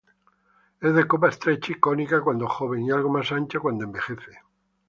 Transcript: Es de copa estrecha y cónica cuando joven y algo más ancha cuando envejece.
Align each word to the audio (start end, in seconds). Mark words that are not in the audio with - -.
Es 0.81 0.95
de 0.95 1.05
copa 1.07 1.29
estrecha 1.29 1.71
y 1.73 1.79
cónica 1.79 2.21
cuando 2.23 2.49
joven 2.49 2.81
y 2.81 2.89
algo 2.89 3.11
más 3.11 3.31
ancha 3.31 3.59
cuando 3.59 3.83
envejece. 3.83 4.31